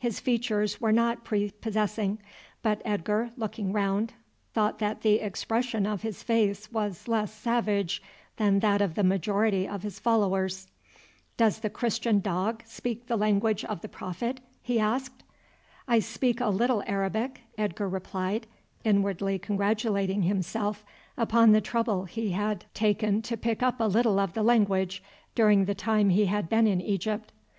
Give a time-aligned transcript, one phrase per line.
[0.00, 2.16] His features were not prepossessing;
[2.62, 4.14] but Edgar, looking round,
[4.54, 8.02] thought that the expression of his face was less savage
[8.38, 10.68] than that of the majority of his followers.
[11.36, 15.22] "Does the Christian dog speak the language of the Prophet?" he asked.
[15.86, 18.46] "I speak a little Arabic," Edgar replied,
[18.82, 20.86] inwardly congratulating himself
[21.18, 25.02] upon the trouble he had taken to pick up a little of the language
[25.34, 27.30] during the time he had been in Egypt.